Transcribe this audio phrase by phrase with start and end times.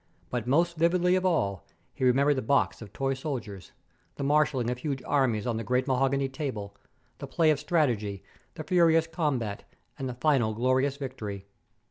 [0.31, 1.63] But most vividly of all
[1.93, 3.71] he remembered the box of tin soldiers;
[4.15, 6.75] the marshalling of huge armies on the great mahogany table;
[7.19, 8.23] the play of strategy;
[8.55, 9.63] the furious combat;
[9.99, 11.45] and the final glorious victory.